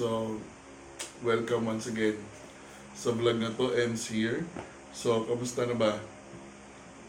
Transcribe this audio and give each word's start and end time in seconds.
So, 0.00 0.40
welcome 1.20 1.68
once 1.68 1.84
again 1.84 2.16
sa 2.96 3.12
vlog 3.12 3.36
na 3.36 3.52
to, 3.52 3.76
Ems 3.76 4.08
here. 4.08 4.48
So, 4.96 5.28
kamusta 5.28 5.68
na 5.68 5.76
ba? 5.76 6.00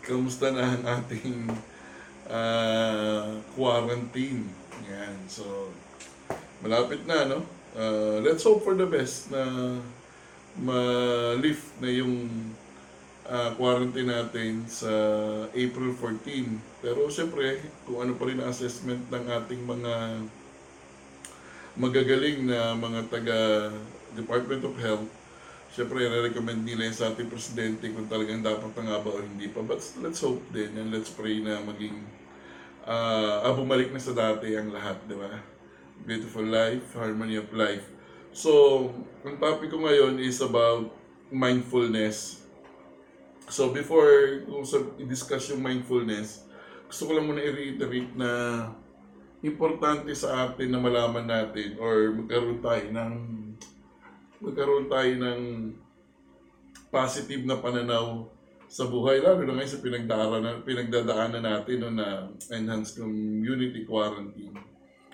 Kamusta 0.04 0.52
na 0.52 0.76
ang 0.76 0.84
ating 1.00 1.56
ah, 2.28 3.40
quarantine? 3.56 4.44
Yan. 4.92 5.24
So, 5.32 5.72
malapit 6.60 7.08
na, 7.08 7.32
no? 7.32 7.48
Ah, 7.80 8.20
let's 8.20 8.44
hope 8.44 8.60
for 8.60 8.76
the 8.76 8.84
best 8.84 9.32
na 9.32 9.80
ma-lift 10.60 11.72
na 11.80 11.96
yung 11.96 12.28
ah, 13.24 13.56
quarantine 13.56 14.12
natin 14.12 14.68
sa 14.68 14.92
April 15.56 15.96
14. 15.96 16.60
Pero 16.84 17.08
syempre, 17.08 17.64
kung 17.88 18.04
ano 18.04 18.20
pa 18.20 18.28
rin 18.28 18.44
ang 18.44 18.52
assessment 18.52 19.08
ng 19.08 19.32
ating 19.32 19.64
mga 19.64 20.28
magagaling 21.76 22.48
na 22.48 22.76
mga 22.76 23.02
taga 23.08 23.40
Department 24.12 24.64
of 24.68 24.76
Health, 24.76 25.08
syempre, 25.72 26.04
re-recommend 26.04 26.68
nila 26.68 26.92
yan 26.92 26.96
sa 26.96 27.16
ating 27.16 27.32
presidente 27.32 27.88
kung 27.88 28.12
talagang 28.12 28.44
dapat 28.44 28.72
na 28.76 28.84
nga 28.92 28.98
ba 29.00 29.10
o 29.16 29.24
hindi 29.24 29.48
pa. 29.48 29.64
But 29.64 29.80
let's 30.04 30.20
hope 30.20 30.44
din 30.52 30.76
and 30.76 30.92
let's 30.92 31.12
pray 31.12 31.40
na 31.40 31.64
maging 31.64 31.96
ah 32.84 33.46
ah, 33.46 33.54
bumalik 33.56 33.94
na 33.94 34.02
sa 34.02 34.12
dati 34.12 34.52
ang 34.58 34.74
lahat, 34.74 35.00
di 35.08 35.16
ba? 35.16 35.32
Beautiful 36.04 36.44
life, 36.44 36.98
harmony 36.98 37.40
of 37.40 37.48
life. 37.54 37.86
So, 38.34 38.90
ang 39.24 39.38
topic 39.40 39.72
ko 39.72 39.80
ngayon 39.84 40.20
is 40.20 40.42
about 40.44 40.92
mindfulness. 41.32 42.44
So, 43.48 43.72
before 43.72 44.44
kung 44.48 44.64
sa 44.64 44.82
i-discuss 45.00 45.52
yung 45.52 45.62
mindfulness, 45.64 46.48
gusto 46.88 47.08
ko 47.08 47.12
lang 47.16 47.28
muna 47.28 47.44
i-reiterate 47.44 48.12
na 48.18 48.30
importante 49.42 50.14
sa 50.14 50.50
atin 50.50 50.70
na 50.70 50.78
malaman 50.78 51.26
natin 51.26 51.74
or 51.82 52.14
magkaroon 52.14 52.62
tayo 52.62 52.86
ng 52.94 53.14
magkaroon 54.42 54.86
tayo 54.90 55.12
ng 55.18 55.42
positive 56.94 57.46
na 57.46 57.58
pananaw 57.58 58.26
sa 58.72 58.88
buhay, 58.88 59.20
lalo 59.20 59.44
na 59.44 59.60
ngayon 59.60 59.74
sa 59.74 59.84
pinagdaanan, 59.84 60.64
pinagdadaanan 60.64 61.44
natin 61.44 61.78
no, 61.84 61.92
na 61.92 62.32
enhanced 62.56 62.96
community 62.96 63.84
quarantine. 63.84 64.56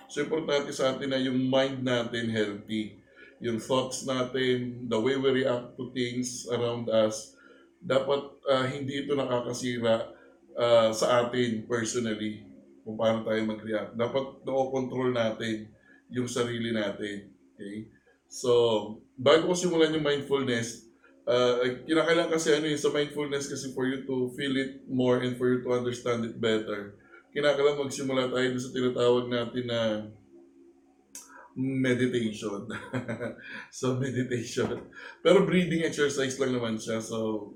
So, 0.06 0.22
importante 0.22 0.70
sa 0.70 0.94
atin 0.94 1.10
na 1.10 1.18
yung 1.18 1.50
mind 1.50 1.82
natin 1.82 2.30
healthy. 2.30 2.96
Yung 3.42 3.58
thoughts 3.58 4.06
natin, 4.06 4.86
the 4.86 4.94
way 4.94 5.18
we 5.18 5.42
react 5.42 5.74
to 5.74 5.90
things 5.90 6.46
around 6.48 6.86
us, 6.86 7.34
dapat 7.82 8.30
ah, 8.46 8.66
hindi 8.66 9.04
ito 9.04 9.18
nakakasira 9.18 10.06
ah, 10.54 10.90
sa 10.94 11.26
atin 11.26 11.66
personally 11.66 12.47
kung 12.88 12.96
paano 12.96 13.20
tayo 13.20 13.36
mag-react. 13.44 14.00
Dapat 14.00 14.48
no-control 14.48 15.12
natin 15.12 15.68
yung 16.08 16.24
sarili 16.24 16.72
natin. 16.72 17.28
Okay? 17.52 17.92
So, 18.32 18.48
bago 19.12 19.52
ko 19.52 19.52
simulan 19.52 19.92
yung 19.92 20.08
mindfulness, 20.08 20.88
uh, 21.28 21.84
kinakailangan 21.84 22.32
kasi 22.32 22.56
ano 22.56 22.64
yung 22.64 22.80
sa 22.80 22.88
mindfulness 22.88 23.44
kasi 23.52 23.76
for 23.76 23.84
you 23.84 24.08
to 24.08 24.32
feel 24.32 24.56
it 24.56 24.88
more 24.88 25.20
and 25.20 25.36
for 25.36 25.52
you 25.52 25.60
to 25.60 25.68
understand 25.76 26.24
it 26.24 26.40
better. 26.40 26.96
Kinakailangan 27.36 27.92
magsimula 27.92 28.32
tayo 28.32 28.56
sa 28.56 28.72
tinatawag 28.72 29.24
natin 29.28 29.64
na 29.68 29.80
meditation. 31.60 32.72
so, 33.68 34.00
meditation. 34.00 34.88
Pero 35.20 35.44
breathing 35.44 35.84
exercise 35.84 36.40
lang 36.40 36.56
naman 36.56 36.80
siya. 36.80 37.04
So, 37.04 37.52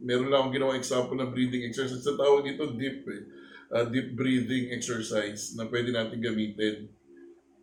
meron 0.00 0.32
lang 0.32 0.48
akong 0.48 0.56
ginawang 0.56 0.80
example 0.80 1.20
ng 1.20 1.28
breathing 1.28 1.68
exercise. 1.68 2.00
Sa 2.00 2.16
tawag 2.16 2.48
ito 2.48 2.72
deep 2.72 3.04
eh. 3.12 3.41
Uh, 3.72 3.88
deep 3.88 4.12
breathing 4.12 4.68
exercise 4.68 5.56
na 5.56 5.64
pwede 5.64 5.96
natin 5.96 6.20
gamitin. 6.20 6.92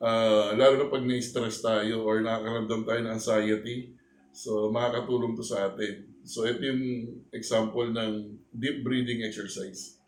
Uh, 0.01 0.57
lalo 0.57 0.81
na 0.81 0.89
pag 0.89 1.05
na-stress 1.05 1.61
tayo 1.61 2.01
or 2.01 2.25
nakakaramdam 2.25 2.81
tayo 2.81 2.99
ng 3.05 3.13
anxiety. 3.13 3.93
So, 4.33 4.73
makakatulong 4.73 5.37
to 5.37 5.45
sa 5.45 5.69
atin. 5.69 6.09
So, 6.25 6.49
ito 6.49 6.65
yung 6.65 7.13
example 7.29 7.93
ng 7.93 8.41
deep 8.57 8.81
breathing 8.81 9.21
exercise. 9.21 10.01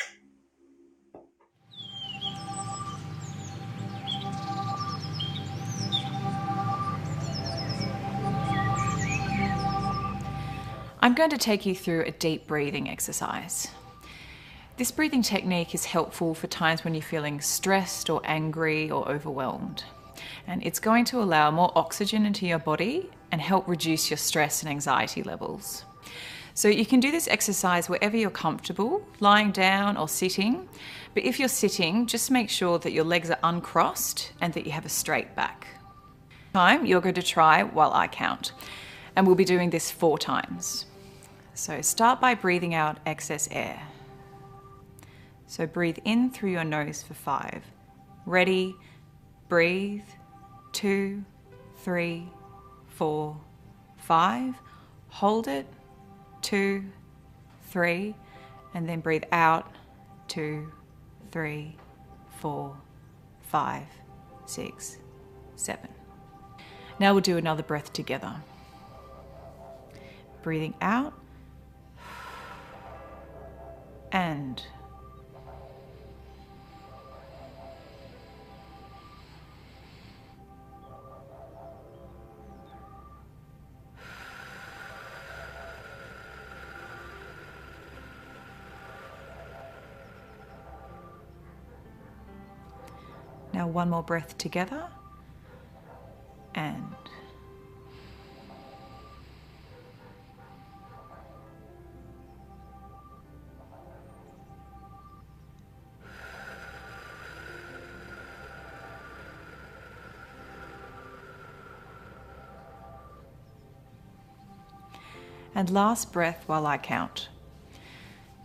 I'm 11.01 11.13
going 11.13 11.29
to 11.29 11.37
take 11.37 11.65
you 11.65 11.73
through 11.73 12.09
a 12.09 12.11
deep 12.11 12.45
breathing 12.45 12.89
exercise. 12.89 13.69
This 14.77 14.91
breathing 14.91 15.21
technique 15.21 15.75
is 15.75 15.85
helpful 15.85 16.33
for 16.33 16.47
times 16.47 16.83
when 16.83 16.93
you're 16.95 17.03
feeling 17.03 17.41
stressed 17.41 18.09
or 18.09 18.21
angry 18.23 18.89
or 18.89 19.07
overwhelmed. 19.07 19.83
And 20.47 20.65
it's 20.65 20.79
going 20.79 21.05
to 21.05 21.21
allow 21.21 21.51
more 21.51 21.71
oxygen 21.75 22.25
into 22.25 22.47
your 22.47 22.59
body 22.59 23.09
and 23.31 23.41
help 23.41 23.67
reduce 23.67 24.09
your 24.09 24.17
stress 24.17 24.63
and 24.63 24.71
anxiety 24.71 25.23
levels. 25.23 25.85
So 26.53 26.67
you 26.67 26.85
can 26.85 26.99
do 26.99 27.11
this 27.11 27.27
exercise 27.27 27.89
wherever 27.89 28.17
you're 28.17 28.29
comfortable, 28.29 29.05
lying 29.19 29.51
down 29.51 29.97
or 29.97 30.07
sitting. 30.07 30.67
But 31.13 31.23
if 31.23 31.39
you're 31.39 31.47
sitting, 31.47 32.07
just 32.07 32.31
make 32.31 32.49
sure 32.49 32.79
that 32.79 32.91
your 32.91 33.05
legs 33.05 33.29
are 33.29 33.39
uncrossed 33.43 34.31
and 34.41 34.53
that 34.53 34.65
you 34.65 34.71
have 34.71 34.85
a 34.85 34.89
straight 34.89 35.35
back. 35.35 35.67
Time 36.53 36.85
you're 36.85 37.01
going 37.01 37.15
to 37.15 37.23
try 37.23 37.63
while 37.63 37.93
I 37.93 38.07
count. 38.07 38.53
And 39.15 39.27
we'll 39.27 39.35
be 39.35 39.45
doing 39.45 39.69
this 39.69 39.91
four 39.91 40.17
times. 40.17 40.85
So 41.53 41.81
start 41.81 42.19
by 42.19 42.35
breathing 42.35 42.73
out 42.73 42.97
excess 43.05 43.47
air. 43.51 43.81
So 45.51 45.67
breathe 45.67 45.97
in 46.05 46.29
through 46.29 46.51
your 46.51 46.63
nose 46.63 47.03
for 47.03 47.13
five. 47.13 47.61
Ready? 48.25 48.73
Breathe. 49.49 50.05
Two, 50.71 51.25
three, 51.79 52.29
four, 52.87 53.35
five. 53.97 54.55
Hold 55.09 55.49
it. 55.49 55.67
Two, 56.41 56.85
three. 57.63 58.15
And 58.73 58.87
then 58.87 59.01
breathe 59.01 59.25
out. 59.33 59.69
Two, 60.29 60.71
three, 61.33 61.75
four, 62.39 62.77
five, 63.41 63.87
six, 64.45 64.99
seven. 65.57 65.89
Now 66.97 67.11
we'll 67.11 67.19
do 67.19 67.35
another 67.35 67.63
breath 67.63 67.91
together. 67.91 68.35
Breathing 70.43 70.75
out 70.79 71.13
and 74.13 74.63
Now, 93.61 93.67
one 93.67 93.91
more 93.91 94.01
breath 94.01 94.39
together 94.39 94.87
and 96.55 96.83
And 115.53 115.69
last 115.69 116.11
breath 116.11 116.45
while 116.47 116.65
I 116.65 116.79
count. 116.79 117.29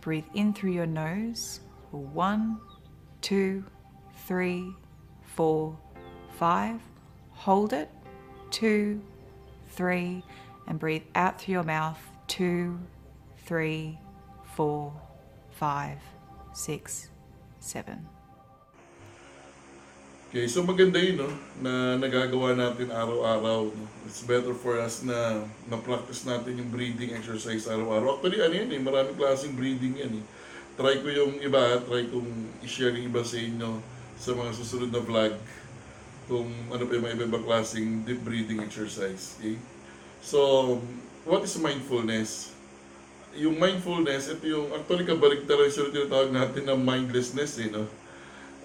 Breathe 0.01 0.25
in 0.35 0.53
through 0.53 0.73
your 0.73 0.85
nose 0.85 1.61
one, 1.89 2.59
two, 3.21 3.63
three, 4.27 4.75
four, 5.37 5.77
five. 6.33 6.81
Hold 7.45 7.71
it. 7.71 7.93
Two, 8.49 8.99
three, 9.77 10.25
and 10.65 10.81
breathe 10.81 11.05
out 11.13 11.37
through 11.37 11.61
your 11.61 11.67
mouth. 11.67 12.01
Two, 12.25 12.81
three, 13.45 14.01
four, 14.57 14.91
five, 15.53 16.01
six, 16.57 17.13
seven. 17.59 18.09
Okay, 20.27 20.49
so 20.49 20.65
maganda 20.65 20.99
yun, 20.99 21.23
no? 21.23 21.29
Na 21.63 21.95
nagagawa 21.95 22.57
natin 22.57 22.91
araw-araw. 22.91 23.71
No? 23.71 23.85
It's 24.09 24.25
better 24.25 24.51
for 24.57 24.75
us 24.81 25.05
na 25.05 25.45
na-practice 25.71 26.27
natin 26.27 26.59
yung 26.59 26.67
breathing 26.73 27.15
exercise 27.15 27.69
araw-araw. 27.69 28.19
Actually, 28.19 28.41
ano 28.43 28.53
yan 28.57 28.69
eh, 28.73 28.81
maraming 28.81 29.15
klaseng 29.15 29.55
breathing 29.55 29.95
yan 30.01 30.19
eh. 30.19 30.23
Try 30.75 30.99
ko 30.99 31.07
yung 31.07 31.39
iba, 31.39 31.79
try 31.85 32.09
kong 32.11 32.59
i-share 32.65 32.91
yung 32.97 33.07
iba 33.07 33.23
sa 33.23 33.37
inyo 33.39 33.96
sa 34.17 34.33
mga 34.33 34.51
susunod 34.57 34.89
na 34.89 35.01
vlog 35.01 35.33
kung 36.27 36.49
ano 36.73 36.83
pa 36.83 36.91
yung 36.91 37.05
mga 37.07 37.15
iba-iba 37.23 37.39
klaseng 37.39 38.03
deep 38.03 38.19
breathing 38.21 38.59
exercise. 38.59 39.39
Okay? 39.39 39.55
So, 40.19 40.77
what 41.23 41.45
is 41.47 41.55
mindfulness? 41.55 42.51
Yung 43.37 43.55
mindfulness, 43.55 44.27
ito 44.27 44.43
yung, 44.43 44.73
actually 44.75 45.07
kabaligtaran 45.07 45.71
siya 45.71 45.93
tinatawag 45.93 46.35
natin 46.35 46.67
na 46.67 46.75
mindlessness 46.75 47.55
eh, 47.63 47.71
no? 47.71 47.87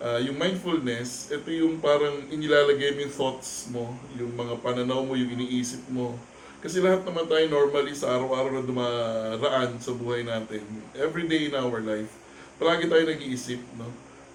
Ah, 0.03 0.19
yung 0.19 0.35
mindfulness, 0.35 1.31
ito 1.31 1.47
yung 1.55 1.79
parang 1.79 2.27
inilalagay 2.27 2.99
mo 2.99 3.07
yung 3.07 3.15
thoughts 3.15 3.71
mo, 3.71 3.95
yung 4.19 4.35
mga 4.35 4.59
pananaw 4.59 5.07
mo, 5.07 5.15
yung 5.15 5.31
iniisip 5.31 5.87
mo. 5.95 6.19
Kasi 6.59 6.83
lahat 6.83 7.07
naman 7.07 7.31
tayo 7.31 7.47
normally 7.47 7.95
sa 7.95 8.11
araw-araw 8.19 8.51
na 8.51 8.67
dumaraan 8.67 9.79
sa 9.79 9.95
buhay 9.95 10.27
natin, 10.27 10.67
every 10.99 11.31
day 11.31 11.47
in 11.47 11.55
our 11.55 11.79
life, 11.79 12.11
palagi 12.59 12.91
tayo 12.91 13.07
nag-iisip, 13.07 13.63
no? 13.79 13.87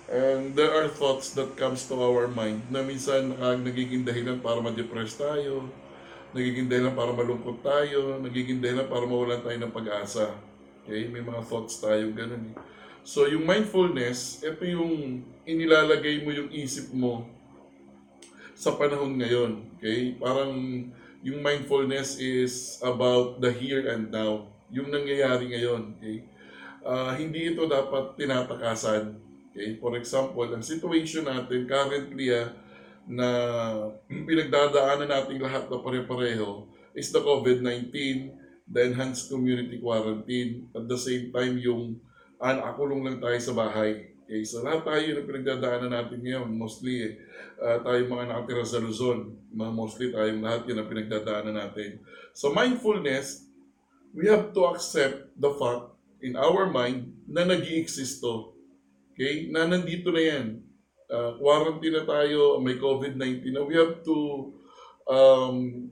And 0.07 0.55
there 0.55 0.71
are 0.71 0.87
thoughts 0.87 1.35
that 1.35 1.59
comes 1.59 1.83
to 1.91 1.99
our 1.99 2.31
mind 2.31 2.63
na 2.71 2.79
minsan 2.79 3.35
ah, 3.43 3.59
nagiging 3.59 4.07
dahilan 4.07 4.39
para 4.39 4.63
ma-depress 4.63 5.19
tayo, 5.19 5.67
nagiging 6.31 6.71
dahilan 6.71 6.95
para 6.95 7.11
malungkot 7.11 7.59
tayo, 7.59 8.15
nagiging 8.23 8.63
dahilan 8.63 8.87
para 8.87 9.03
mawalan 9.03 9.43
tayo 9.43 9.59
ng 9.59 9.73
pag-asa. 9.75 10.31
Okay? 10.87 11.11
May 11.11 11.19
mga 11.19 11.43
thoughts 11.43 11.83
tayo 11.83 12.07
ganun 12.15 12.55
eh. 12.55 12.55
So, 13.03 13.27
yung 13.27 13.43
mindfulness, 13.43 14.47
ito 14.47 14.63
yung 14.63 15.23
inilalagay 15.43 16.23
mo 16.23 16.31
yung 16.31 16.51
isip 16.55 16.95
mo 16.95 17.27
sa 18.55 18.79
panahon 18.79 19.19
ngayon. 19.19 19.59
Okay? 19.75 20.15
Parang 20.15 20.55
yung 21.19 21.39
mindfulness 21.43 22.15
is 22.15 22.79
about 22.79 23.43
the 23.43 23.51
here 23.51 23.91
and 23.91 24.07
now. 24.07 24.47
Yung 24.71 24.87
nangyayari 24.87 25.51
ngayon. 25.51 25.99
Okay? 25.99 26.23
Ah, 26.87 27.11
hindi 27.11 27.51
ito 27.51 27.67
dapat 27.67 28.15
tinatakasan. 28.15 29.26
Okay? 29.57 29.81
For 29.81 29.97
example, 29.97 30.45
ang 30.53 30.61
situation 30.61 31.25
natin 31.25 31.65
currently 31.65 32.29
ah, 32.29 32.53
na 33.09 33.27
pinagdadaanan 34.05 35.09
nating 35.09 35.41
lahat 35.41 35.65
na 35.65 35.81
pare-pareho 35.81 36.69
is 36.93 37.09
the 37.09 37.17
COVID-19, 37.17 37.89
the 38.69 38.93
enhanced 38.93 39.33
community 39.33 39.81
quarantine, 39.81 40.69
at 40.77 40.85
the 40.85 40.99
same 40.99 41.33
time 41.33 41.57
yung 41.57 41.97
ah, 42.37 42.53
nakakulong 42.53 43.01
lang 43.01 43.17
tayo 43.17 43.37
sa 43.41 43.57
bahay. 43.57 44.13
Okay, 44.29 44.45
so 44.45 44.61
lahat 44.61 44.85
tayo 44.85 45.07
na 45.17 45.25
pinagdadaanan 45.25 45.89
natin 45.89 46.21
ngayon, 46.21 46.47
mostly 46.53 47.17
ah, 47.57 47.81
tayo 47.81 48.05
mga 48.05 48.29
nakatira 48.29 48.61
sa 48.61 48.77
Luzon, 48.77 49.33
mga 49.49 49.71
mostly 49.73 50.13
tayong 50.13 50.45
lahat 50.45 50.69
yun 50.69 50.77
ang 50.77 50.89
pinagdadaanan 50.93 51.57
natin. 51.57 51.97
So 52.37 52.53
mindfulness, 52.53 53.49
we 54.13 54.29
have 54.29 54.53
to 54.53 54.61
accept 54.69 55.33
the 55.33 55.49
fact 55.57 55.97
in 56.21 56.37
our 56.37 56.69
mind 56.69 57.09
na 57.25 57.41
nag 57.41 57.65
exist 57.65 58.21
to. 58.21 58.56
Okay? 59.17 59.49
Na 59.49 59.65
nandito 59.65 60.13
na 60.13 60.21
yan. 60.21 60.61
Uh, 61.09 61.33
quarantine 61.41 61.97
na 61.97 62.05
tayo, 62.05 62.61
may 62.61 62.77
COVID-19 62.77 63.49
na. 63.49 63.65
We 63.65 63.73
have 63.73 64.05
to 64.05 64.17
um, 65.09 65.89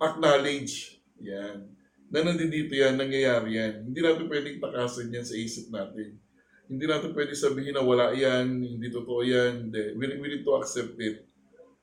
acknowledge 0.00 1.04
yan. 1.20 1.68
Na 2.08 2.24
nandito 2.24 2.72
yan, 2.72 2.96
nangyayari 2.96 3.60
yan. 3.60 3.74
Hindi 3.92 4.00
natin 4.00 4.26
pwedeng 4.32 4.56
takasan 4.56 5.12
yan 5.12 5.26
sa 5.28 5.36
isip 5.36 5.68
natin. 5.68 6.16
Hindi 6.64 6.84
natin 6.88 7.12
pwedeng 7.12 7.36
sabihin 7.36 7.76
na 7.76 7.84
wala 7.84 8.16
yan, 8.16 8.64
hindi 8.64 8.88
totoo 8.88 9.20
yan. 9.20 9.68
We, 10.00 10.04
we 10.16 10.26
need 10.32 10.46
to 10.48 10.56
accept 10.56 10.96
it. 10.96 11.28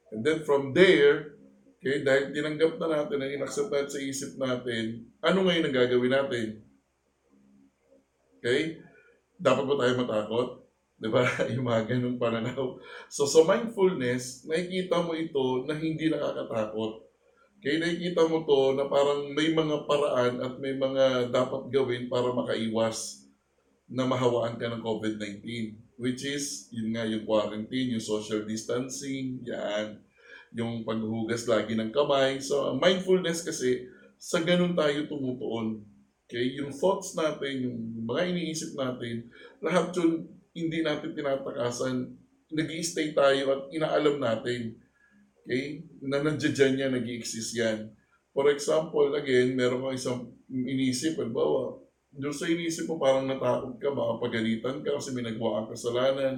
And 0.09 0.25
then 0.25 0.41
from 0.47 0.73
there, 0.73 1.37
okay, 1.77 2.01
dahil 2.01 2.31
tinanggap 2.33 2.79
na 2.81 2.87
natin, 3.03 3.21
ang 3.21 3.31
inaccept 3.37 3.69
natin 3.69 3.91
sa 3.91 4.01
isip 4.01 4.31
natin, 4.39 5.05
ano 5.21 5.45
ngayon 5.45 5.67
ang 5.67 5.75
gagawin 5.75 6.13
natin? 6.15 6.47
Okay? 8.39 8.86
Dapat 9.37 9.63
ba 9.69 9.75
tayo 9.77 9.93
matakot? 10.01 10.47
Di 10.97 11.09
ba? 11.13 11.21
Yung 11.53 11.65
mga 11.69 11.93
ganung 11.93 12.17
pananaw. 12.17 12.81
So 13.07 13.29
sa 13.29 13.45
mindfulness, 13.45 14.49
nakikita 14.49 15.05
mo 15.05 15.13
ito 15.13 15.63
na 15.69 15.77
hindi 15.77 16.09
nakakatakot. 16.09 17.05
Kaya 17.57 17.81
nakikita 17.81 18.25
mo 18.29 18.45
to 18.45 18.77
na 18.77 18.85
parang 18.85 19.33
may 19.33 19.49
mga 19.53 19.89
paraan 19.89 20.33
at 20.41 20.53
may 20.61 20.77
mga 20.77 21.33
dapat 21.33 21.73
gawin 21.73 22.05
para 22.05 22.29
makaiwas 22.29 23.25
na 23.89 24.05
mahawaan 24.05 24.59
ka 24.61 24.69
ng 24.69 24.83
COVID-19. 24.83 25.41
Which 25.97 26.21
is, 26.21 26.69
yun 26.69 26.93
nga, 26.93 27.09
yung 27.09 27.25
quarantine, 27.25 27.97
yung 27.97 28.03
social 28.03 28.45
distancing, 28.45 29.41
yan. 29.41 29.97
Yung 30.53 30.85
paghuhugas 30.85 31.49
lagi 31.49 31.73
ng 31.73 31.89
kamay. 31.89 32.37
So, 32.37 32.77
mindfulness 32.77 33.41
kasi, 33.41 33.89
sa 34.21 34.41
ganun 34.45 34.77
tayo 34.77 35.09
tumutuon. 35.09 35.81
Okay? 36.27 36.59
Yung 36.59 36.75
thoughts 36.75 37.15
natin, 37.15 37.71
yung 37.71 37.77
mga 38.03 38.35
iniisip 38.35 38.75
natin, 38.75 39.31
lahat 39.63 39.95
yun 39.95 40.27
hindi 40.51 40.83
natin 40.83 41.15
tinatakasan. 41.15 41.95
nag 42.47 42.71
stay 42.83 43.11
tayo 43.11 43.43
at 43.55 43.61
inaalam 43.71 44.19
natin. 44.19 44.75
Okay? 45.47 45.87
Na 46.03 46.19
nandiyan 46.19 46.79
yan, 46.79 46.91
nag 46.91 47.07
exist 47.07 47.55
yan. 47.55 47.95
For 48.35 48.51
example, 48.51 49.15
again, 49.15 49.55
meron 49.55 49.81
kang 49.81 49.97
isang 49.97 50.21
iniisip, 50.51 51.15
halimbawa, 51.17 51.79
doon 52.13 52.35
sa 52.35 52.49
iniisip 52.49 52.87
mo 52.87 52.99
parang 52.99 53.27
natakot 53.27 53.77
ka, 53.79 53.89
baka 53.91 54.13
pagalitan 54.21 54.81
ka 54.81 54.95
kasi 54.95 55.11
may 55.15 55.23
nagawa 55.23 55.63
kang 55.63 55.71
kasalanan. 55.73 56.35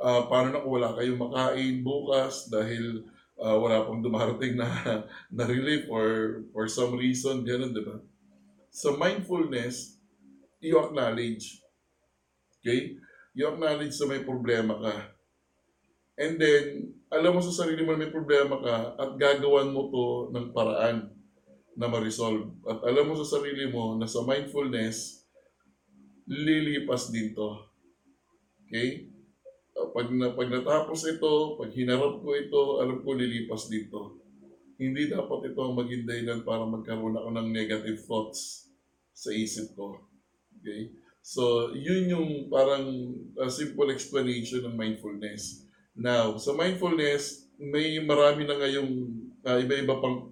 Ah, 0.00 0.26
paano 0.26 0.50
na 0.50 0.62
kung 0.62 0.74
wala 0.74 0.96
kayong 0.96 1.20
makain 1.20 1.86
bukas 1.86 2.50
dahil 2.50 3.06
ah, 3.38 3.56
wala 3.56 3.86
pang 3.86 4.02
dumarating 4.02 4.58
na, 4.58 4.68
na 5.36 5.44
relief 5.46 5.86
or 5.86 6.40
for 6.50 6.66
some 6.66 6.98
reason, 6.98 7.46
gano'n, 7.46 7.72
di 7.72 7.82
ba? 7.84 7.96
Sa 8.74 8.90
mindfulness, 8.98 10.02
you 10.58 10.74
acknowledge. 10.82 11.62
Okay? 12.58 12.98
You 13.30 13.54
acknowledge 13.54 13.94
na 14.02 14.06
may 14.10 14.26
problema 14.26 14.74
ka. 14.82 15.14
And 16.18 16.42
then, 16.42 16.90
alam 17.06 17.38
mo 17.38 17.40
sa 17.42 17.54
sarili 17.54 17.86
mo 17.86 17.94
na 17.94 18.02
may 18.02 18.10
problema 18.10 18.58
ka 18.58 18.98
at 18.98 19.10
gagawan 19.14 19.70
mo 19.70 19.94
to 19.94 20.06
ng 20.34 20.50
paraan 20.50 21.06
na 21.78 21.86
ma-resolve. 21.86 22.50
At 22.66 22.82
alam 22.82 23.06
mo 23.06 23.14
sa 23.14 23.38
sarili 23.38 23.70
mo 23.70 23.94
na 23.94 24.10
sa 24.10 24.26
mindfulness, 24.26 25.22
lilipas 26.26 27.14
din 27.14 27.30
to. 27.30 27.54
Okay? 28.66 29.06
Pag, 29.94 30.10
na, 30.10 30.34
pag 30.34 30.50
natapos 30.50 31.06
ito, 31.06 31.54
pag 31.62 31.70
hinarap 31.70 32.18
ko 32.26 32.30
ito, 32.34 32.82
alam 32.82 33.06
ko 33.06 33.14
lilipas 33.14 33.70
dito. 33.70 34.18
Hindi 34.74 35.06
dapat 35.06 35.54
ito 35.54 35.62
ang 35.62 35.78
maging 35.78 36.10
dahilan 36.10 36.42
para 36.42 36.66
magkaroon 36.66 37.14
ako 37.14 37.30
ng 37.30 37.48
negative 37.54 38.02
thoughts 38.02 38.63
sa 39.14 39.30
isip 39.30 39.72
ko. 39.78 40.02
Okay? 40.60 40.90
So, 41.24 41.72
yun 41.72 42.10
yung 42.10 42.30
parang 42.52 42.84
uh, 43.40 43.48
simple 43.48 43.88
explanation 43.88 44.66
ng 44.66 44.76
mindfulness. 44.76 45.64
Now, 45.96 46.36
sa 46.36 46.52
mindfulness, 46.52 47.48
may 47.56 47.96
marami 48.02 48.44
na 48.44 48.58
ngayong 48.60 48.92
uh, 49.46 49.56
iba-iba 49.62 49.94
pang 50.02 50.28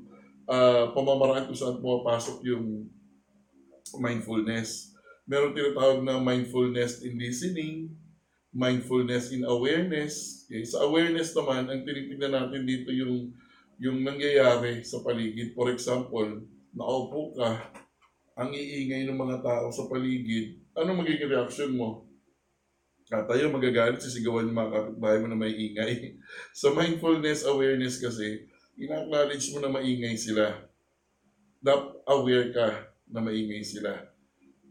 uh, 0.50 0.90
pamamaraan 0.92 1.48
kung 1.48 1.56
saan 1.56 1.80
pumapasok 1.80 2.44
yung 2.44 2.90
mindfulness. 3.96 4.92
Meron 5.24 5.56
tinatawag 5.56 6.02
na 6.02 6.18
mindfulness 6.18 7.06
in 7.06 7.16
listening, 7.16 7.94
mindfulness 8.52 9.32
in 9.32 9.48
awareness. 9.48 10.44
Okay? 10.50 10.66
Sa 10.66 10.84
awareness 10.84 11.32
naman, 11.32 11.72
ang 11.72 11.86
tinitingnan 11.88 12.36
natin 12.36 12.68
dito 12.68 12.92
yung 12.92 13.32
yung 13.82 14.04
nangyayari 14.04 14.84
sa 14.86 15.00
paligid. 15.02 15.56
For 15.56 15.72
example, 15.72 16.44
nakaupo 16.70 17.34
ka, 17.34 17.48
ang 18.32 18.50
iingay 18.52 19.04
ng 19.04 19.18
mga 19.18 19.44
tao 19.44 19.68
sa 19.68 19.88
paligid, 19.88 20.60
ano 20.72 20.96
magiging 20.96 21.28
reaction 21.28 21.72
mo? 21.76 22.08
Ah, 23.12 23.28
tayo 23.28 23.52
magagalit, 23.52 24.00
sisigawan 24.00 24.48
yung 24.48 24.56
mga 24.56 24.72
kapitbahay 24.72 25.18
mo 25.20 25.28
na 25.28 25.36
may 25.36 25.52
ingay. 25.52 26.16
sa 26.60 26.72
mindfulness 26.72 27.44
awareness 27.44 28.00
kasi, 28.00 28.48
ina-acknowledge 28.80 29.52
mo 29.52 29.60
na 29.60 29.68
maingay 29.68 30.16
sila. 30.16 30.64
Dapat 31.60 32.00
aware 32.08 32.48
ka 32.56 32.68
na 33.12 33.20
maingay 33.20 33.60
sila. 33.60 33.92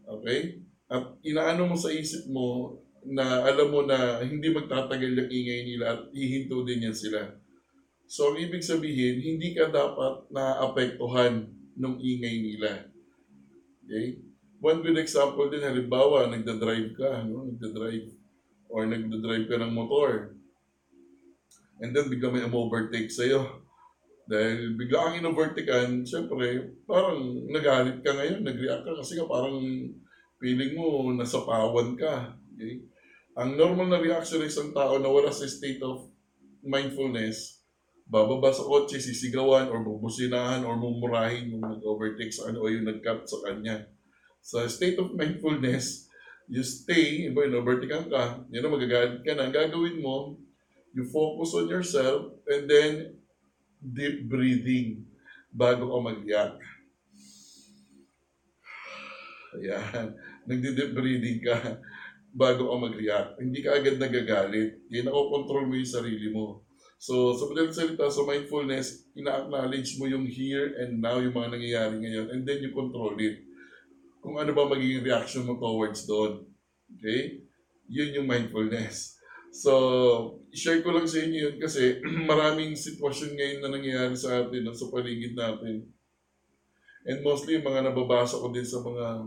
Okay? 0.09 0.65
At 0.89 1.21
inaano 1.21 1.69
mo 1.69 1.77
sa 1.77 1.93
isip 1.93 2.25
mo 2.33 2.81
na 3.05 3.45
alam 3.45 3.69
mo 3.69 3.85
na 3.85 4.25
hindi 4.25 4.49
magtatagal 4.49 5.11
yung 5.21 5.31
ingay 5.31 5.61
nila 5.65 5.85
at 5.93 6.01
hihinto 6.09 6.65
din 6.65 6.89
yan 6.89 6.97
sila. 6.97 7.37
So, 8.11 8.33
ang 8.33 8.43
ibig 8.43 8.65
sabihin, 8.65 9.23
hindi 9.23 9.55
ka 9.55 9.71
dapat 9.71 10.27
naapektuhan 10.33 11.47
ng 11.79 11.95
ingay 11.95 12.35
nila. 12.43 12.90
Okay? 13.91 14.23
One 14.63 14.79
good 14.79 14.95
example 14.95 15.51
din, 15.51 15.67
halimbawa, 15.67 16.31
nagda-drive 16.31 16.95
ka, 16.95 17.27
no? 17.27 17.43
nagda-drive, 17.51 18.07
or 18.71 18.87
nagda-drive 18.87 19.51
ka 19.51 19.59
ng 19.59 19.75
motor, 19.75 20.39
and 21.83 21.91
then 21.91 22.07
bigla 22.07 22.31
may 22.31 22.45
overtake 22.47 23.11
sa'yo. 23.11 23.67
Dahil 24.31 24.79
bigla 24.79 25.11
kang 25.11 25.19
in-overtakean, 25.19 26.07
syempre, 26.07 26.77
parang 26.87 27.19
nagalit 27.51 27.99
ka 27.99 28.15
ngayon, 28.15 28.47
nag-react 28.47 28.87
ka 28.87 28.95
kasi 28.95 29.19
ka 29.19 29.27
parang 29.27 29.59
feeling 30.39 30.71
mo 30.77 31.11
nasapawan 31.11 31.99
ka. 31.99 32.31
Okay? 32.55 32.85
Ang 33.35 33.59
normal 33.59 33.91
na 33.91 33.99
reaction 33.99 34.39
ng 34.39 34.47
isang 34.47 34.71
tao 34.71 34.95
na 35.01 35.11
wala 35.11 35.35
sa 35.35 35.43
state 35.49 35.83
of 35.83 36.07
mindfulness, 36.63 37.60
bababa 38.11 38.51
sa 38.51 38.67
kotse, 38.67 38.99
sisigawan, 38.99 39.71
or 39.71 39.79
bubusinahan, 39.87 40.67
or 40.67 40.75
mumurahin 40.75 41.55
yung 41.55 41.63
nag-overtake 41.63 42.35
sa 42.35 42.51
kanya, 42.51 42.59
o 42.59 42.67
yung 42.67 42.83
nag-cut 42.83 43.23
sa 43.23 43.39
kanya. 43.47 43.87
Sa 44.43 44.67
state 44.67 44.99
of 44.99 45.15
mindfulness, 45.15 46.11
you 46.51 46.59
stay, 46.59 47.31
iba 47.31 47.47
yung 47.47 47.63
overtakean 47.63 48.11
ka, 48.11 48.43
yun 48.51 48.59
na 48.59 48.67
magagalit 48.67 49.23
ka 49.23 49.31
na, 49.31 49.47
ang 49.47 49.55
gagawin 49.55 50.03
mo, 50.03 50.35
you 50.91 51.07
focus 51.07 51.55
on 51.55 51.71
yourself, 51.71 52.35
and 52.51 52.67
then, 52.67 53.15
deep 53.79 54.27
breathing 54.27 55.07
bago 55.47 55.87
ka 55.87 55.99
mag-yak. 56.03 56.59
Ayan. 59.55 60.19
Nagdi-deep 60.51 60.91
breathing 60.91 61.39
ka. 61.39 61.79
bago 62.31 62.71
ka 62.71 62.75
mag-react. 62.79 63.31
Hindi 63.43 63.59
ka 63.59 63.75
agad 63.75 63.99
nagagalit. 63.99 64.87
Kaya 64.87 65.03
nakokontrol 65.03 65.67
mo 65.67 65.75
yung 65.75 65.91
sarili 65.91 66.31
mo. 66.31 66.63
So, 67.01 67.33
sa 67.33 67.49
madaling 67.49 67.73
salita, 67.73 68.05
sa 68.13 68.21
mindfulness, 68.21 69.09
ina-acknowledge 69.17 69.97
mo 69.97 70.05
yung 70.05 70.29
here 70.29 70.77
and 70.77 71.01
now, 71.01 71.17
yung 71.17 71.33
mga 71.33 71.57
nangyayari 71.57 71.97
ngayon, 71.97 72.29
and 72.29 72.45
then 72.45 72.61
you 72.61 72.69
control 72.69 73.17
it. 73.17 73.41
Kung 74.21 74.37
ano 74.37 74.53
ba 74.53 74.69
magiging 74.69 75.01
reaction 75.01 75.49
mo 75.49 75.57
towards 75.57 76.05
doon. 76.05 76.45
Okay? 76.93 77.41
Yun 77.89 78.21
yung 78.21 78.29
mindfulness. 78.29 79.17
So, 79.49 80.37
share 80.53 80.85
ko 80.85 80.93
lang 80.93 81.09
sa 81.09 81.25
inyo 81.25 81.49
yun 81.49 81.55
kasi 81.57 81.97
maraming 82.29 82.77
sitwasyon 82.77 83.33
ngayon 83.33 83.59
na 83.65 83.73
nangyayari 83.73 84.13
sa 84.13 84.45
atin 84.45 84.69
at 84.69 84.77
sa 84.77 84.93
paligid 84.93 85.33
natin. 85.33 85.89
And 87.01 87.25
mostly, 87.25 87.57
mga 87.57 87.89
nababasa 87.89 88.37
ko 88.37 88.53
din 88.53 88.61
sa 88.61 88.77
mga 88.77 89.25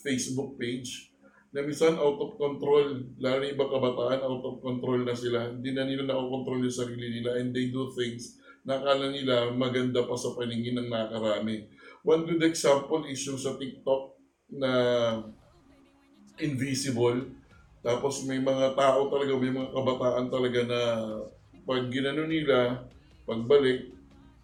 Facebook 0.00 0.56
page 0.56 1.12
na 1.54 1.62
minsan 1.62 1.94
out 1.96 2.18
of 2.18 2.36
control, 2.36 3.00
lalo 3.22 3.40
yung 3.46 3.54
ibang 3.54 3.70
kabataan, 3.70 4.20
out 4.22 4.42
of 4.44 4.56
control 4.60 5.00
na 5.06 5.14
sila. 5.14 5.50
Hindi 5.50 5.70
na 5.72 5.86
nila 5.86 6.06
nakokontrol 6.06 6.62
yung 6.66 6.74
sarili 6.74 7.20
nila 7.20 7.38
and 7.38 7.54
they 7.54 7.70
do 7.70 7.88
things 7.94 8.38
na 8.66 8.82
akala 8.82 9.14
nila 9.14 9.54
maganda 9.54 10.02
pa 10.02 10.18
sa 10.18 10.34
paningin 10.34 10.82
ng 10.82 10.90
nakarami. 10.90 11.70
One 12.02 12.26
good 12.26 12.42
example 12.42 13.06
is 13.06 13.22
yung 13.22 13.38
sa 13.38 13.54
TikTok 13.54 14.18
na 14.58 14.72
invisible. 16.42 17.30
Tapos 17.80 18.26
may 18.26 18.42
mga 18.42 18.74
tao 18.74 19.06
talaga, 19.06 19.32
may 19.38 19.54
mga 19.54 19.70
kabataan 19.70 20.26
talaga 20.26 20.60
na 20.66 20.80
pag 21.62 21.86
ginano 21.90 22.26
nila, 22.26 22.86
pagbalik, 23.26 23.90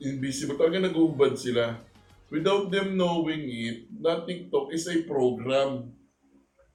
invisible 0.03 0.59
talaga 0.59 0.87
nag-uubad 0.87 1.35
sila. 1.35 1.79
Without 2.31 2.71
them 2.71 2.95
knowing 2.97 3.45
it, 3.47 3.91
na 3.93 4.23
TikTok 4.25 4.73
is 4.73 4.87
a 4.89 5.03
program. 5.05 5.93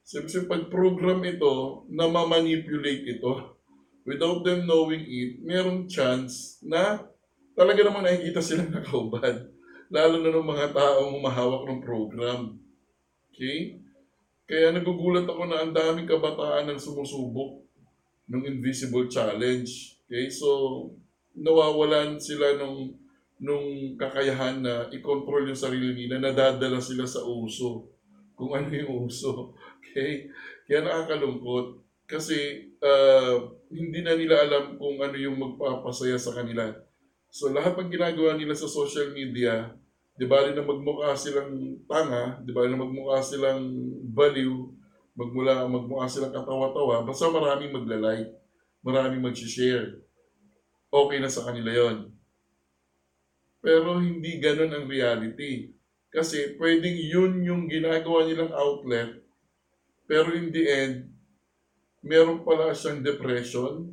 Siyempre, 0.08 0.48
pag 0.48 0.72
program 0.72 1.20
ito, 1.20 1.84
na 1.92 2.08
ma-manipulate 2.08 3.20
ito, 3.20 3.60
without 4.08 4.40
them 4.40 4.64
knowing 4.64 5.04
it, 5.04 5.44
merong 5.44 5.84
chance 5.84 6.56
na 6.64 7.04
talaga 7.52 7.84
namang 7.84 8.08
nakikita 8.08 8.40
silang 8.40 8.72
nakaubad. 8.80 9.52
Lalo 9.92 10.16
na 10.24 10.32
ng 10.32 10.48
mga 10.48 10.72
taong 10.72 11.12
humahawak 11.12 11.68
ng 11.68 11.80
program. 11.84 12.56
Okay? 13.36 13.84
Kaya 14.48 14.72
nagugulat 14.72 15.28
ako 15.28 15.44
na 15.44 15.60
ang 15.60 15.76
daming 15.76 16.08
kabataan 16.08 16.72
ang 16.72 16.80
sumusubok 16.80 17.60
ng 18.32 18.48
Invisible 18.48 19.12
Challenge. 19.12 19.68
Okay? 20.08 20.32
So, 20.32 20.48
nawawalan 21.36 22.16
sila 22.16 22.56
nung 22.56 22.96
nung 23.38 23.94
kakayahan 24.00 24.64
na 24.64 24.88
i-control 24.88 25.52
yung 25.52 25.62
sarili 25.68 25.94
nila, 25.94 26.18
nadadala 26.18 26.80
sila 26.80 27.04
sa 27.04 27.22
uso. 27.22 27.97
Kung 28.38 28.54
ano 28.54 28.70
yung 28.70 29.10
uso. 29.10 29.34
Okay? 29.88 30.28
Kaya 30.68 30.84
nakakalungkot. 30.84 31.80
Kasi 32.04 32.68
uh, 32.76 33.56
hindi 33.72 34.04
na 34.04 34.20
nila 34.20 34.44
alam 34.44 34.76
kung 34.76 35.00
ano 35.00 35.16
yung 35.16 35.40
magpapasaya 35.40 36.20
sa 36.20 36.36
kanila. 36.36 36.68
So 37.32 37.48
lahat 37.48 37.80
ng 37.80 37.88
ginagawa 37.88 38.36
nila 38.36 38.52
sa 38.52 38.68
social 38.68 39.16
media, 39.16 39.72
di 40.12 40.28
ba 40.28 40.44
rin 40.44 40.52
na 40.52 40.60
magmukha 40.60 41.16
silang 41.16 41.80
tanga, 41.88 42.36
di 42.44 42.52
ba 42.52 42.68
rin 42.68 42.76
na 42.76 42.84
magmukha 42.84 43.24
silang 43.24 43.64
baliw, 44.12 44.76
magmula, 45.16 45.64
magmukha 45.64 46.04
silang 46.04 46.36
katawa-tawa, 46.36 47.08
basta 47.08 47.32
maraming 47.32 47.72
magla-like, 47.72 48.28
maraming 48.84 49.24
mag-share. 49.24 50.04
Okay 50.92 51.16
na 51.16 51.32
sa 51.32 51.48
kanila 51.48 51.72
yon 51.72 52.18
pero 53.58 53.98
hindi 53.98 54.38
ganun 54.38 54.70
ang 54.70 54.86
reality. 54.86 55.74
Kasi 56.08 56.56
pwedeng 56.56 56.96
yun 56.96 57.44
yung 57.44 57.62
ginagawa 57.68 58.24
nilang 58.24 58.52
outlet, 58.56 59.20
pero 60.08 60.32
in 60.32 60.48
the 60.48 60.64
end, 60.64 61.12
meron 62.00 62.40
pala 62.40 62.72
siyang 62.72 63.04
depression 63.04 63.92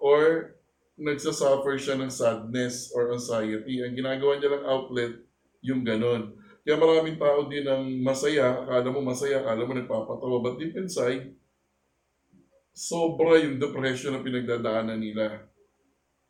or 0.00 0.56
nagsasuffer 0.96 1.76
siya 1.76 2.00
ng 2.00 2.08
sadness 2.08 2.88
or 2.96 3.12
anxiety. 3.12 3.84
Ang 3.84 3.92
ginagawa 3.92 4.40
nilang 4.40 4.64
outlet, 4.64 5.12
yung 5.60 5.84
ganun. 5.84 6.40
Kaya 6.64 6.80
maraming 6.80 7.20
tao 7.20 7.44
din 7.50 7.68
ang 7.68 7.84
masaya, 8.00 8.64
akala 8.64 8.88
mo 8.88 9.04
masaya, 9.04 9.44
akala 9.44 9.68
mo 9.68 9.72
nagpapatawa, 9.76 10.36
but 10.40 10.56
deep 10.56 10.72
inside, 10.78 11.36
sobra 12.72 13.36
yung 13.44 13.60
depression 13.60 14.16
na 14.16 14.24
pinagdadaanan 14.24 14.96
nila. 14.96 15.44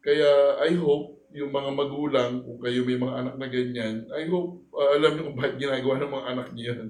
Kaya 0.03 0.59
I 0.67 0.75
hope 0.75 1.22
yung 1.33 1.53
mga 1.53 1.71
magulang, 1.73 2.45
kung 2.45 2.61
kayo 2.61 2.85
may 2.85 3.01
mga 3.01 3.15
anak 3.25 3.35
na 3.41 3.49
ganyan, 3.49 3.97
I 4.13 4.29
hope 4.29 4.69
uh, 4.73 4.97
alam 4.97 5.17
niyo 5.17 5.23
kung 5.29 5.39
bakit 5.39 5.57
ginagawa 5.61 5.95
ng 6.01 6.13
mga 6.13 6.29
anak 6.37 6.49
niyo 6.53 6.65
yan. 6.73 6.89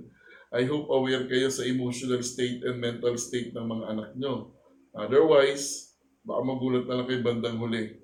I 0.53 0.63
hope 0.69 0.87
aware 0.93 1.25
kayo 1.31 1.49
sa 1.49 1.65
emotional 1.65 2.21
state 2.21 2.61
and 2.67 2.77
mental 2.77 3.17
state 3.17 3.57
ng 3.57 3.65
mga 3.65 3.85
anak 3.97 4.11
niyo. 4.19 4.53
Otherwise, 4.93 5.97
baka 6.23 6.41
magulat 6.45 6.85
na 6.85 7.01
lang 7.01 7.07
kayo 7.09 7.21
bandang 7.25 7.57
huli 7.57 7.97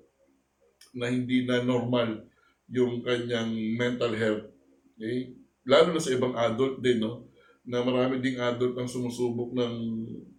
na 0.97 1.05
hindi 1.13 1.45
na 1.45 1.61
normal 1.61 2.25
yung 2.73 3.05
kanyang 3.05 3.53
mental 3.77 4.17
health. 4.17 4.49
Okay? 4.97 5.37
Lalo 5.69 5.93
na 5.93 6.01
sa 6.01 6.15
ibang 6.15 6.33
adult 6.33 6.81
din, 6.81 7.03
no? 7.03 7.29
Na 7.61 7.85
marami 7.85 8.17
ding 8.17 8.41
adult 8.41 8.73
ang 8.73 8.89
sumusubok 8.89 9.53
ng, 9.53 9.75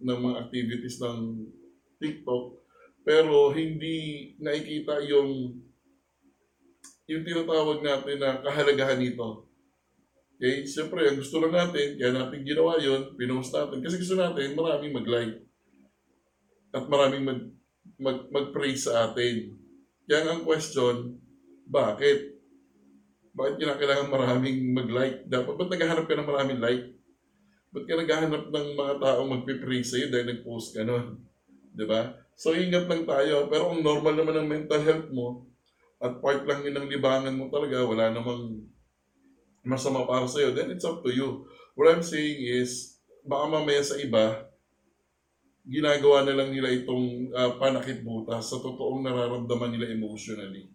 ng 0.03 0.19
mga 0.19 0.35
activities 0.43 0.99
ng 0.99 1.47
TikTok 2.01 2.61
pero 3.01 3.49
hindi 3.53 4.29
nakikita 4.37 5.01
yung 5.09 5.57
yung 7.11 7.27
tinatawag 7.27 7.83
natin 7.83 8.17
na 8.23 8.39
kahalagahan 8.39 8.95
nito. 8.95 9.51
Okay? 10.39 10.63
Siyempre, 10.63 11.03
ang 11.03 11.19
gusto 11.19 11.43
lang 11.43 11.53
natin, 11.53 11.99
kaya 11.99 12.15
natin 12.15 12.47
ginawa 12.47 12.79
yon 12.79 13.13
pinost 13.19 13.51
natin. 13.51 13.83
Kasi 13.83 13.99
gusto 13.99 14.15
natin, 14.15 14.55
maraming 14.55 14.95
mag-like. 14.95 15.35
At 16.71 16.87
maraming 16.87 17.23
mag, 17.27 17.41
mag, 17.99 18.19
mag-praise 18.31 18.87
sa 18.87 19.11
atin. 19.11 19.59
Kaya 20.07 20.31
ang 20.31 20.47
question, 20.47 21.19
bakit? 21.67 22.39
Bakit 23.35 23.59
kinakailangan 23.59 24.07
maraming 24.07 24.71
mag-like? 24.71 25.27
Dapat, 25.27 25.53
ba't 25.59 25.69
naghahanap 25.69 26.05
ka 26.07 26.15
ng 26.15 26.29
maraming 26.31 26.59
like? 26.63 26.83
Ba't 27.71 27.85
ka 27.87 27.95
naghahanap 27.99 28.43
ng 28.51 28.67
mga 28.75 28.93
taong 29.03 29.29
magpipraise 29.29 29.91
sa'yo 29.91 30.07
dahil 30.07 30.31
nag-post 30.31 30.75
ka 30.75 30.87
nun? 30.87 31.19
Diba? 31.75 32.15
So, 32.39 32.55
ingat 32.55 32.87
lang 32.87 33.03
tayo. 33.03 33.47
Pero 33.51 33.71
kung 33.71 33.83
normal 33.83 34.15
naman 34.15 34.35
ang 34.35 34.47
mental 34.47 34.81
health 34.83 35.11
mo, 35.11 35.50
at 36.01 36.17
part 36.17 36.41
lang 36.49 36.65
yun 36.65 36.75
ng 36.75 36.89
libangan 36.89 37.37
mo 37.37 37.47
talaga, 37.53 37.85
wala 37.85 38.09
namang 38.09 38.65
masama 39.61 40.09
para 40.09 40.25
sa'yo, 40.25 40.57
then 40.57 40.73
it's 40.73 40.85
up 40.85 41.05
to 41.05 41.13
you. 41.13 41.45
What 41.77 41.93
I'm 41.93 42.01
saying 42.01 42.41
is, 42.41 42.97
baka 43.21 43.45
mamaya 43.45 43.85
sa 43.85 44.01
iba, 44.01 44.49
ginagawa 45.61 46.25
na 46.25 46.33
lang 46.33 46.49
nila 46.49 46.73
itong 46.73 47.29
uh, 47.37 47.61
panakit 47.61 48.01
butas 48.01 48.49
sa 48.49 48.57
totoong 48.57 49.05
nararamdaman 49.05 49.77
nila 49.77 49.93
emotionally. 49.93 50.73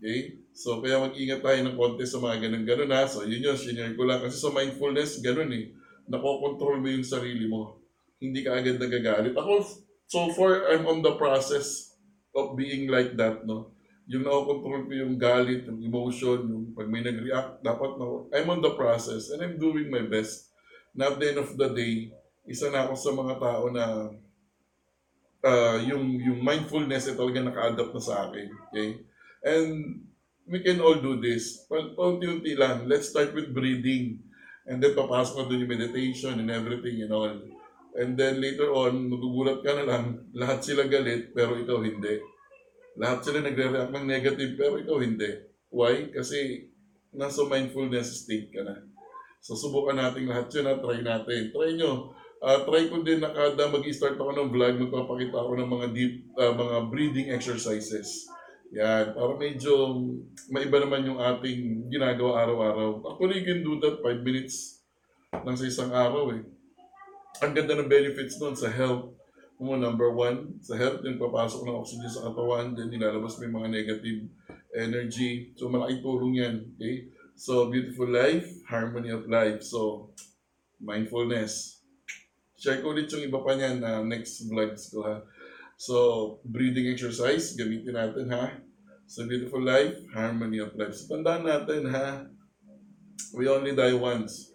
Okay? 0.00 0.40
So, 0.56 0.80
kaya 0.80 1.00
mag-ingat 1.00 1.44
tayo 1.44 1.60
ng 1.60 1.76
konti 1.76 2.08
sa 2.08 2.20
mga 2.20 2.48
ganun-ganun 2.48 2.92
ha. 2.92 3.04
So, 3.04 3.28
yun 3.28 3.44
yun, 3.44 3.56
senior 3.56 3.92
ko 3.92 4.08
lang. 4.08 4.24
Kasi 4.24 4.36
sa 4.40 4.52
mindfulness, 4.52 5.20
ganun 5.20 5.52
eh. 5.52 5.76
Nakokontrol 6.08 6.80
mo 6.80 6.88
yung 6.88 7.06
sarili 7.06 7.46
mo. 7.46 7.80
Hindi 8.16 8.40
ka 8.40 8.56
agad 8.56 8.80
nagagalit. 8.80 9.36
Ako, 9.36 9.60
so 10.08 10.32
far, 10.32 10.72
I'm 10.72 10.88
on 10.88 11.04
the 11.04 11.16
process 11.20 11.96
of 12.32 12.56
being 12.56 12.88
like 12.88 13.12
that, 13.20 13.44
no? 13.44 13.76
Yung 14.10 14.26
nakokontrol 14.26 14.90
ko 14.90 14.92
yung 14.92 15.14
galit, 15.14 15.66
yung 15.66 15.78
emotion, 15.78 16.42
yung 16.50 16.64
pag 16.74 16.90
may 16.90 17.02
nag-react, 17.02 17.62
dapat 17.62 17.90
na, 17.98 18.04
I'm 18.34 18.50
on 18.50 18.62
the 18.62 18.74
process 18.74 19.30
and 19.30 19.42
I'm 19.42 19.56
doing 19.58 19.90
my 19.90 20.02
best. 20.06 20.50
Na 20.92 21.14
at 21.14 21.18
the 21.22 21.26
end 21.32 21.40
of 21.40 21.54
the 21.54 21.68
day, 21.70 22.10
isa 22.44 22.68
na 22.68 22.86
ako 22.86 22.94
sa 22.98 23.10
mga 23.14 23.34
tao 23.38 23.64
na 23.70 23.84
uh, 25.46 25.76
yung, 25.86 26.18
yung 26.18 26.40
mindfulness 26.42 27.06
ay 27.06 27.16
talaga 27.16 27.46
naka-adapt 27.46 27.92
na 27.94 28.02
sa 28.02 28.14
akin. 28.26 28.48
Okay? 28.70 28.90
And 29.42 30.02
we 30.46 30.60
can 30.60 30.82
all 30.82 30.98
do 30.98 31.22
this. 31.22 31.66
Paunti-unti 31.70 32.58
lang. 32.58 32.90
Let's 32.90 33.10
start 33.10 33.30
with 33.34 33.54
breathing. 33.54 34.22
And 34.66 34.82
then 34.82 34.94
papasok 34.94 35.34
na 35.38 35.44
doon 35.46 35.62
yung 35.66 35.74
meditation 35.74 36.34
and 36.38 36.50
everything 36.50 37.02
and 37.02 37.12
all. 37.14 37.34
And 37.92 38.16
then 38.16 38.40
later 38.40 38.72
on, 38.72 39.10
magugulat 39.10 39.60
ka 39.60 39.76
na 39.76 39.84
lang, 39.84 40.04
lahat 40.32 40.64
sila 40.64 40.88
galit, 40.88 41.36
pero 41.36 41.60
ikaw 41.60 41.84
hindi. 41.84 42.24
Lahat 43.00 43.24
sila 43.24 43.40
nagre-react 43.40 43.92
ng 43.92 44.06
negative 44.08 44.52
pero 44.56 44.76
ikaw 44.76 45.00
hindi. 45.00 45.30
Why? 45.72 46.12
Kasi 46.12 46.68
nasa 47.12 47.44
mindfulness 47.48 48.24
state 48.24 48.52
ka 48.52 48.64
na. 48.64 48.84
So 49.42 49.56
subukan 49.56 49.96
natin 49.96 50.28
lahat 50.28 50.52
yun 50.52 50.68
at 50.68 50.80
try 50.80 51.00
natin. 51.00 51.50
Try 51.50 51.74
nyo. 51.76 52.12
Uh, 52.42 52.58
try 52.66 52.90
ko 52.90 53.06
din 53.06 53.22
na 53.22 53.30
kada 53.30 53.70
mag-start 53.70 54.18
ako 54.18 54.34
ng 54.34 54.50
vlog, 54.50 54.74
magpapakita 54.82 55.36
ako 55.38 55.52
ng 55.62 55.70
mga 55.70 55.86
deep, 55.94 56.14
uh, 56.34 56.50
mga 56.50 56.76
breathing 56.90 57.28
exercises. 57.30 58.26
Yan, 58.72 59.12
para 59.12 59.36
medyo 59.36 60.00
maiba 60.48 60.80
naman 60.80 61.04
yung 61.04 61.20
ating 61.20 61.86
ginagawa 61.92 62.42
araw-araw. 62.42 63.04
Actually, 63.14 63.44
you 63.44 63.46
can 63.46 63.60
do 63.60 63.76
that 63.84 64.00
5 64.00 64.26
minutes 64.26 64.82
lang 65.32 65.54
sa 65.54 65.68
isang 65.68 65.92
araw 65.92 66.32
eh. 66.32 66.42
Ang 67.44 67.52
ganda 67.52 67.76
ng 67.78 67.88
benefits 67.88 68.40
nun 68.40 68.56
sa 68.56 68.72
health 68.72 69.11
mo 69.62 69.78
number 69.78 70.10
one, 70.10 70.58
sa 70.58 70.74
health, 70.74 71.06
yung 71.06 71.22
papasok 71.22 71.62
ng 71.62 71.78
oxygen 71.78 72.10
sa 72.10 72.26
katawan, 72.26 72.74
then 72.74 72.90
nilalabas 72.90 73.38
may 73.38 73.46
mga 73.46 73.68
negative 73.70 74.26
energy. 74.74 75.54
So, 75.54 75.70
malaking 75.70 76.02
tulong 76.02 76.34
yan. 76.34 76.54
Okay? 76.74 77.08
So, 77.38 77.70
beautiful 77.70 78.10
life, 78.10 78.50
harmony 78.66 79.14
of 79.14 79.30
life. 79.30 79.62
So, 79.62 80.10
mindfulness. 80.82 81.80
Share 82.58 82.82
ko 82.82 82.90
ulit 82.90 83.10
yung 83.14 83.22
iba 83.22 83.38
pa 83.38 83.54
niyan 83.54 83.78
na 83.78 84.02
next 84.02 84.42
vlogs 84.50 84.90
ko 84.90 85.06
ha. 85.06 85.22
So, 85.78 86.38
breathing 86.42 86.90
exercise, 86.90 87.54
gamitin 87.54 87.94
natin 87.94 88.30
ha. 88.34 88.58
Sa 89.06 89.26
beautiful 89.26 89.62
life, 89.62 89.94
harmony 90.10 90.58
of 90.58 90.74
life. 90.74 90.98
So, 90.98 91.06
tandaan 91.14 91.46
natin 91.46 91.86
ha. 91.90 92.26
We 93.38 93.46
only 93.46 93.78
die 93.78 93.94
once. 93.94 94.50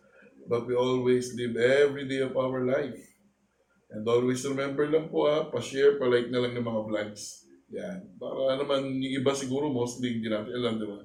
But 0.48 0.68
we 0.68 0.76
always 0.76 1.36
live 1.36 1.56
every 1.56 2.08
day 2.08 2.24
of 2.24 2.36
our 2.36 2.64
life. 2.64 3.07
And 3.88 4.04
always 4.04 4.44
remember 4.44 4.84
lang 4.88 5.08
po 5.08 5.32
ha, 5.32 5.48
pa-share, 5.48 5.96
pa-like 5.96 6.28
na 6.28 6.44
lang 6.44 6.54
ng 6.56 6.68
mga 6.68 6.82
vlogs. 6.88 7.48
Yan. 7.72 8.20
Para 8.20 8.60
naman 8.60 9.00
yung 9.00 9.16
iba 9.24 9.32
siguro 9.32 9.72
mostly 9.72 10.20
hindi 10.20 10.28
natin 10.28 10.56
alam, 10.56 10.80
di 10.80 10.88
ba? 10.88 11.00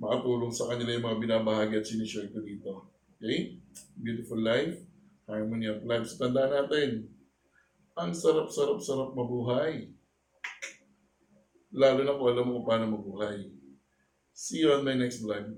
Makatulong 0.00 0.52
sa 0.54 0.70
kanila 0.70 0.94
yung 0.94 1.06
mga 1.06 1.20
binabahagi 1.20 1.74
at 1.78 1.86
sinishare 1.86 2.30
ko 2.30 2.38
dito. 2.40 2.90
Okay? 3.18 3.58
Beautiful 3.98 4.40
life, 4.40 4.78
harmony 5.26 5.68
of 5.68 5.82
life. 5.84 6.06
So, 6.06 6.22
tandaan 6.22 6.54
natin, 6.54 7.10
ang 7.98 8.14
sarap-sarap-sarap 8.14 9.12
mabuhay. 9.12 9.90
Lalo 11.70 12.00
na 12.02 12.16
kung 12.16 12.28
alam 12.30 12.44
mo 12.46 12.52
kung 12.58 12.66
paano 12.66 12.84
mabuhay. 12.94 13.46
See 14.34 14.64
you 14.64 14.72
on 14.72 14.86
my 14.86 14.96
next 14.96 15.22
vlog. 15.22 15.52